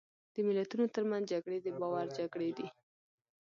[0.33, 2.67] د ملتونو ترمنځ جګړې د باور جګړې دي.